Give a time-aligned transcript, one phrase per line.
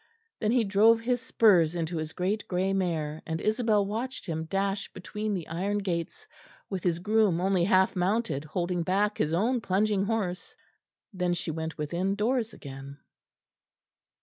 [0.39, 4.91] Then he drove his spurs into his great grey mare, and Isabel watched him dash
[4.93, 6.25] between the iron gates,
[6.71, 10.55] with his groom only half mounted holding back his own plunging horse.
[11.13, 12.97] Then she went within doors again.